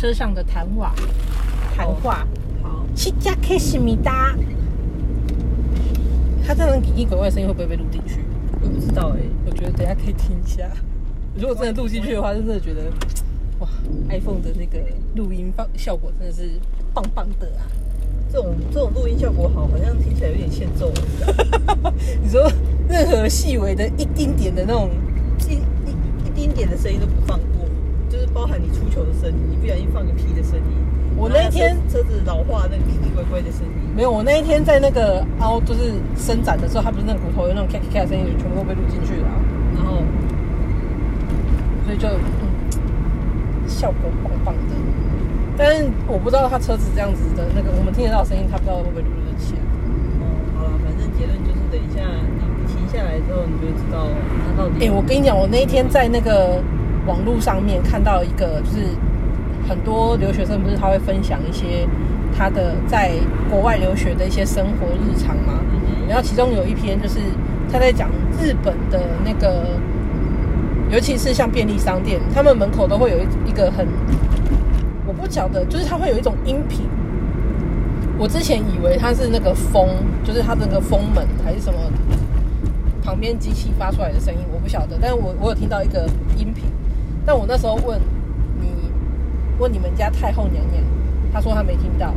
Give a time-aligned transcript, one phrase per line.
[0.00, 0.94] 车上的谈话，
[1.76, 2.26] 谈话。
[2.62, 4.34] 好，七家开西米达。
[6.42, 8.20] 他这种奇奇怪怪的声音会不会被录进去？
[8.62, 10.66] 我不知道哎、我觉得等下可以听一下。
[11.34, 12.84] 如果真的录进去的话，真的觉得
[13.58, 13.68] 哇
[14.08, 14.78] ，iPhone 的那个
[15.16, 16.48] 录音放效果真的是
[16.94, 17.68] 棒棒的啊！
[18.32, 20.90] 这种这种录音效果好，好像听起来有点欠揍。
[22.24, 22.50] 你说
[22.88, 24.88] 任何细微的一丁点的那种，
[25.46, 25.92] 一一
[26.26, 27.38] 一丁点的声音都不放
[28.32, 30.64] 包含你出球的声音，你不小心放个屁的声音。
[31.16, 39.34] 我那一天车车子老化那个奇奇怪怪的声音，没有，我那一天在那个凹就是伸展的时候，它不是那个骨头有那种咔咔咔的声音，全部都被录进去了啊、
[39.74, 40.00] 然后
[41.84, 44.74] 所以就嗯，效果棒棒的。
[45.58, 49.60] 但是我不知道他车子这样子的那个，我们听得到声音，他不知道会不会录得起来。
[50.22, 50.24] 哦，
[50.56, 52.00] 好了，反正结论就是等一下
[52.38, 54.06] 你你停下来之后，你就知道
[54.46, 54.86] 它到底。
[54.86, 56.62] 哎、我跟你讲，我那一天在那个
[57.10, 58.86] 网络上面看到一个，就是
[59.68, 61.84] 很多留学生不是他会分享一些
[62.38, 63.10] 他的在
[63.50, 65.54] 国外留学的一些生活日常吗？
[66.08, 67.18] 然后其中有一篇就是
[67.70, 68.08] 他在讲
[68.40, 69.66] 日本的那个，
[70.88, 73.84] 尤其是像便利商店，他们门口都会有一一个很，
[75.04, 76.88] 我不晓得，就是它会有一种音频。
[78.18, 79.88] 我之前以为它是那个风，
[80.22, 81.78] 就是它的那个风门还是什么，
[83.02, 84.96] 旁边机器发出来的声音，我不晓得。
[85.00, 86.64] 但是我我有听到一个音频，
[87.26, 88.00] 但我那时候问
[88.60, 88.90] 你
[89.58, 90.82] 问你们家太后娘娘，
[91.32, 92.14] 她说她没听到，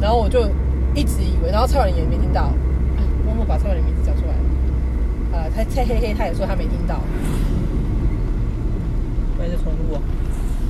[0.00, 0.48] 然后我就
[0.94, 2.54] 一直以为，然后蔡婉玲也没听到，啊
[3.24, 4.38] 默默把蔡婉玲名字讲出来了。
[5.30, 7.00] 啊，蔡蔡嘿嘿，他也说她没听到，
[9.38, 10.00] 那就重录啊。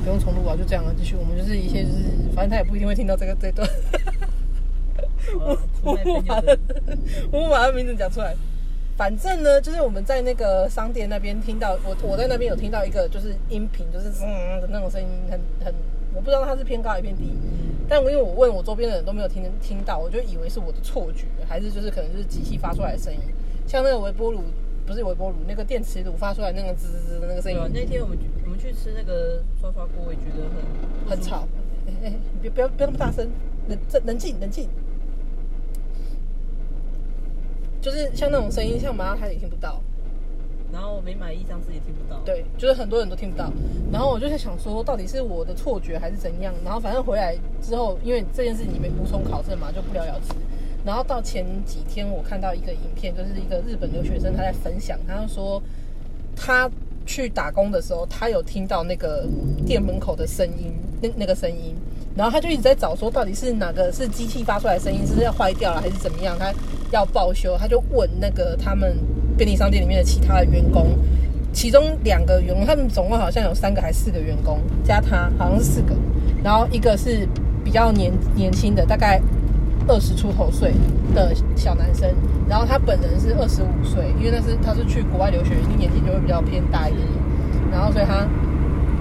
[0.03, 1.15] 不用重录啊，就这样啊，继续。
[1.15, 3.67] 我们就是一些就是，反正她也不一定会听到这个这一段。
[5.39, 6.57] 好啊出卖朋友我把的
[7.31, 8.35] 我 把他名字讲出来。
[8.99, 15.73] 反正呢，就是我们在那个商店那边听到，我我在那边有听到一个就是音频，就是嗯的那种声音，很很，
[16.13, 17.33] 我不知道它是偏高还是偏低。
[17.87, 23.21] 但我因为我问我周边的人都没有听听到，我就以为是我的错觉，还是就是可能就是机器发出来的声音，
[23.65, 24.43] 像那个微波炉
[24.85, 30.43] 不是微波炉，那个电磁炉发出来那个滋滋滋的那个声音啊，，那天我们去我们去吃那个刷刷锅，我也觉得
[31.07, 31.47] 很很吵。
[31.87, 33.25] 哎哎，你别不要不要那么大声，
[33.69, 34.67] 冷冷冷静冷静。
[37.81, 39.81] 就是像那种声音，像麻辣他也听不到，
[40.71, 43.51] 然后没买一张自己听不到。，对，就是很多人都听不到。
[43.91, 46.53] 然后我就在想说，到底是我的错觉还是怎样？
[46.63, 50.33] 然后反正回来之后，因为这件事情你没无从考证嘛，就不了了之。
[50.85, 55.61] 然后到前几天，我看到一个影片，就是一个日本留学生他在分享，他就说
[56.35, 56.69] 他
[57.05, 59.27] 去打工的时候，他有听到那个
[59.65, 61.75] 店门口的声音，那那个声音，
[62.15, 66.53] 然后他就一直在找说到底是哪个是机器发出来的声音，是要坏掉了还是怎么样，他
[66.91, 68.97] 要报修，他就问那个他们
[69.37, 70.97] 便利商店里面的其他的员工，
[71.51, 75.95] 其中两个员工，他们总共好像有三个还是四个员工，加他好像是四个，
[76.43, 77.27] 然后一个是
[77.63, 79.21] 比较年年轻的，大概
[79.87, 80.73] 二十出头岁
[81.13, 82.09] 的小男生，
[82.47, 87.07] 然后他本人是二十五岁，因为那是他是去国外留学，一定年纪就会比较偏大一点，
[87.71, 88.27] 然后所以他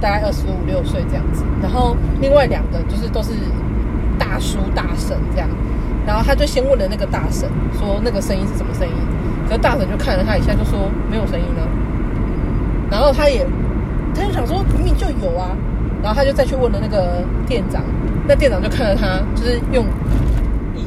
[0.01, 3.31] 大概二十五六岁这样子，然后另外两个就是都是
[4.19, 5.49] 大叔大婶这样，
[6.09, 7.47] 然后他就先问了那个大婶
[7.79, 8.95] 说那个声音是什么声音，
[9.47, 11.61] 可是大婶就看了他一下就说没有声音呢、
[12.91, 13.47] 然后他也
[14.15, 15.55] 他就想说明明就有啊，
[16.03, 17.83] 然后他就再去问了那个店长，
[18.27, 19.85] 那店长就看着他，就是用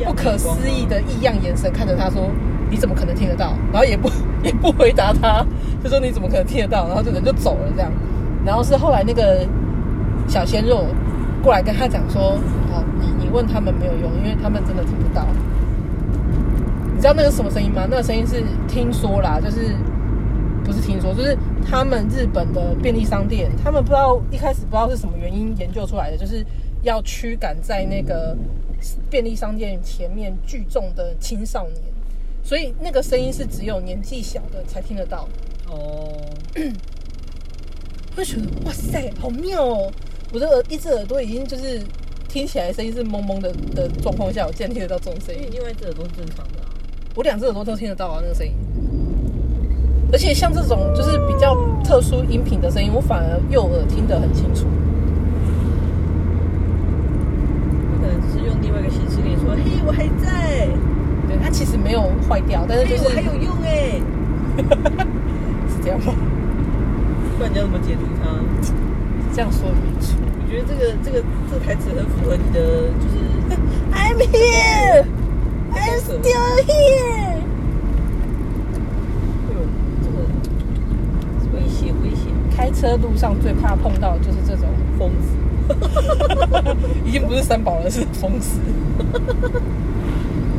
[0.04, 2.32] 不可思议的异样眼神看着他说
[2.72, 4.10] ：“你怎么可能听得到？”然后也不
[4.42, 5.46] 也不回答他，
[5.84, 7.92] 就说：“你怎么可能听得到？”然后这人就走了这样。
[8.44, 9.46] 然后是后来那个
[10.28, 10.88] 小鲜肉
[11.44, 12.40] 过来跟他讲说
[12.74, 12.84] ：“哦，
[13.32, 15.26] 问他们没有用，因为他们真的听不到。”
[16.94, 17.88] 你知道那个什么声音吗？
[17.90, 19.76] 那个声音是听说啦，就是
[20.64, 21.36] 不是听说，就是
[21.68, 26.46] 他们日本的便利商店，他们不知道一开始不知道是什么原因研究出来的，就是
[26.84, 28.38] 要驱赶在那个
[29.10, 31.82] 便利商店前面聚众的青少年，
[32.44, 35.28] 所以那个声音是只有年纪小的才听得到。
[35.68, 36.14] 哦，
[38.16, 39.92] 我就觉得哇塞，好妙哦！
[40.32, 41.82] 我的耳一只耳朵已经就是
[42.32, 45.62] 听起来声音是蒙蒙的的状况下，我竟然听得到这种声音因为。
[45.62, 46.72] 另外隻耳朵是正常的啊。
[47.14, 48.54] 我两只耳朵都听得到啊，那个声音。
[50.14, 54.66] 而且像这种就是比较特殊音频的声音，我反而右耳听得很清楚。
[58.00, 60.68] 可能只是用另外一个形式跟你说：“嘿，我还在，
[61.28, 64.00] 对，它其实没有坏掉，但是就，是我还有用哎。
[65.68, 66.14] 是这样吗？”
[67.38, 68.40] 不然你要怎么解读它？
[69.34, 70.16] 这样说也没错。
[70.44, 72.60] 我觉得这个这个这个台词很符合你的，
[73.00, 73.16] 就是
[73.96, 75.06] I'm here,
[75.72, 77.40] I'm still here。
[79.48, 79.60] 会有
[80.04, 80.16] 这个
[81.54, 84.68] 危险危险开车路上最怕碰到的就是这种
[85.00, 85.38] 疯子。
[87.06, 88.60] 已经不是三宝了，是疯子。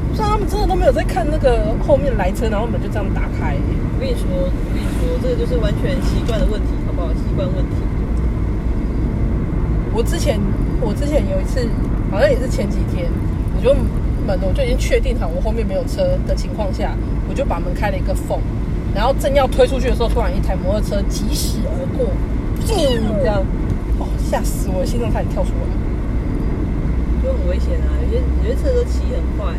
[0.08, 3.56] 不是啊他们真的都没有在看那个后面来车，然后门就这样打开、
[3.94, 7.08] 我跟你说，我跟你说，这个就是完全习惯的问题，好不好？
[7.12, 7.76] 习惯问题。
[9.94, 10.40] 我之前
[10.80, 11.68] 我之前有一次，
[12.10, 13.10] 好像也是前几天，
[13.56, 13.74] 我就
[14.26, 16.94] 门我就已经确定好我后面没有车的情况下，
[17.28, 18.38] 我就把门开了一个缝，
[18.94, 22.06] 然后正要推出去的时候，突然一台摩托车疾驶而过，
[22.64, 22.68] 砰
[23.20, 23.44] 这样，
[23.98, 25.66] 哦吓死我，心脏差点跳出来。
[27.22, 27.86] 就很危险啊！
[28.02, 29.54] 有些有些车都骑很快，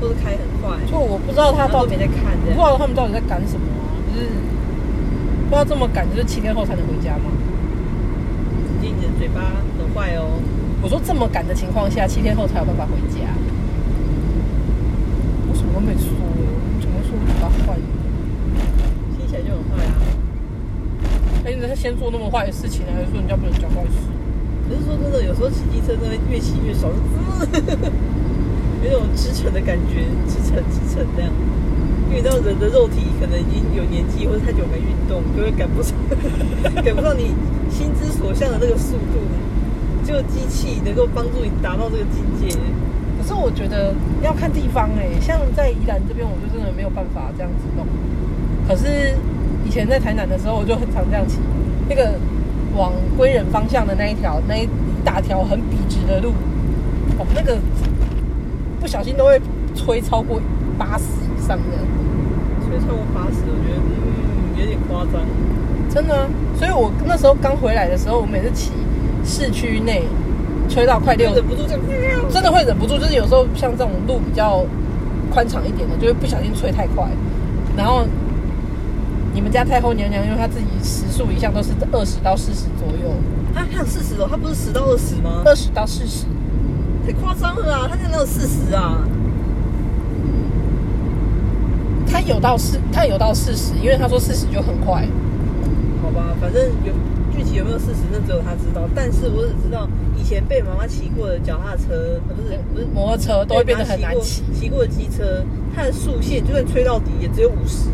[0.00, 2.58] 或者开很快，就我不知道他到底在看这不知。
[2.58, 3.90] 道他们到底在赶什么啊？
[4.14, 4.28] 就是
[5.48, 7.32] 不知道这么赶，就是七天后才能回家吗？
[9.18, 9.42] 嘴巴
[9.76, 10.40] 很坏哦。
[10.80, 13.26] 我说这么赶的情况下，七天后才有办法回家。
[15.50, 17.76] 我什么都没说，我怎么会说嘴巴坏？
[19.18, 19.98] 听起来就很坏啊。
[21.44, 24.06] 哎，你他先做那么坏的事情，还是说人家不能讲坏事？
[24.68, 26.92] 可是说真的，有时候骑机车真的越骑越爽，
[28.84, 31.32] 有种驰骋的感觉，驰骋驰骋这样。
[32.42, 35.96] 人的肉体可能已经有年纪或者太久没运动，就会赶不上，
[36.84, 37.34] 赶不上你
[37.70, 39.18] 心之所向的那个速度。
[40.04, 42.56] 只有机器能够帮助你达到这个境界。
[43.20, 47.86] 可是我觉得要看地方哎、像在宜兰这边，我就真的没有办法这样子弄。
[48.66, 49.14] 可是
[49.66, 51.38] 以前在台南的时候，我就很常这样骑，
[51.90, 52.14] 那个
[52.74, 54.66] 往归仁方向的那一条，那一
[55.04, 56.30] 大条很笔直的路，
[57.18, 57.58] 哦，那个
[58.80, 59.38] 不小心都会
[59.74, 60.40] 吹超过
[60.78, 61.76] 八十以上的，
[62.68, 65.24] 所以超过八十，我觉得嗯有点夸张。
[65.88, 66.28] 真的啊、
[66.58, 68.72] 所以我那时候刚回来的时候，我每次骑
[69.24, 70.04] 市区内
[70.68, 71.80] 吹到快六忍不住这样。
[72.30, 74.64] 真的会忍不住，就是有时候像这种路比较
[75.32, 77.08] 宽敞一点的，就会不小心吹太快。
[77.74, 78.04] 然后
[79.32, 83.14] 你们家太后娘娘，因为她自己时速一向都是二十到四十左右，
[83.54, 85.42] 她她有四十哦，她不是十到二十吗？
[85.46, 86.26] 二十到四十，
[87.06, 87.88] 太夸张了啊！
[87.88, 88.98] 她现在哪有四十啊？
[92.10, 95.06] 她有到四，他有到四十，因为他说四十就很快。
[96.02, 96.92] 好吧，反正有
[97.34, 98.82] 具体有没有事实，那只有他知道。
[98.94, 104.42] 但是我只知道以前被妈妈骑过的脚踏车，呃不是不是摩托车都会变得很难骑。
[104.52, 105.42] 骑过骑过的机车，
[105.74, 107.88] 它的速限就算吹到底也只有五十。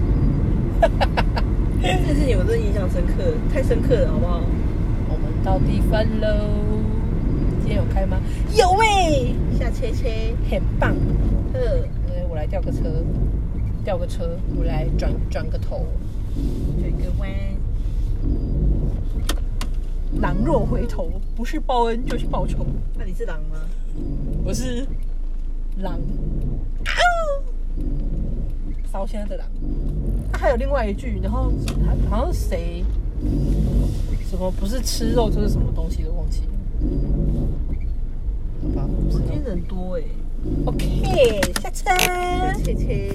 [1.81, 3.23] 这件事情我真的印象深刻，
[3.53, 4.41] 太深刻了，好不好？
[5.11, 6.49] 我们到地方喽，
[7.61, 8.19] 今天有开吗？
[8.57, 10.95] 有喂、下切切，很棒。
[11.53, 11.61] 呃，
[12.29, 12.79] 我来调个车，
[13.85, 15.87] 调个车，我来转转个头。
[16.81, 17.31] 转个弯。
[20.23, 22.65] 狼若回头，不是报恩就是报仇。
[22.99, 23.61] 那你是狼吗？
[24.43, 24.87] 我是
[25.79, 26.01] 狼，
[28.91, 29.47] 烧现在的狼。
[30.33, 31.53] 它还有另外一句，然后
[32.09, 32.83] 好像是谁，
[34.31, 36.47] 什么不是吃肉就是什么东西的，忘记了。
[38.63, 40.03] 好吧，今天人多哎、
[40.65, 41.91] OK，下车。
[42.63, 43.15] 切切。